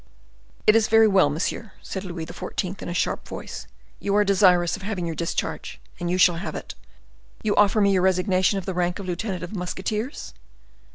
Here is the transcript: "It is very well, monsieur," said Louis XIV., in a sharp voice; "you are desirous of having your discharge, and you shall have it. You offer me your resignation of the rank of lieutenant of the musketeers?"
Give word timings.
"It 0.65 0.75
is 0.75 0.87
very 0.87 1.07
well, 1.07 1.29
monsieur," 1.29 1.73
said 1.83 2.03
Louis 2.03 2.25
XIV., 2.25 2.81
in 2.81 2.89
a 2.89 2.91
sharp 2.95 3.27
voice; 3.27 3.67
"you 3.99 4.15
are 4.15 4.23
desirous 4.23 4.75
of 4.75 4.81
having 4.81 5.05
your 5.05 5.13
discharge, 5.13 5.79
and 5.99 6.09
you 6.09 6.17
shall 6.17 6.37
have 6.37 6.55
it. 6.55 6.73
You 7.43 7.55
offer 7.55 7.81
me 7.81 7.91
your 7.93 8.01
resignation 8.01 8.57
of 8.57 8.65
the 8.65 8.73
rank 8.73 8.97
of 8.97 9.05
lieutenant 9.05 9.43
of 9.43 9.53
the 9.53 9.59
musketeers?" 9.59 10.33